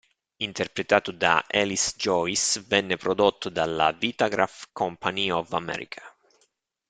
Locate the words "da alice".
1.11-1.93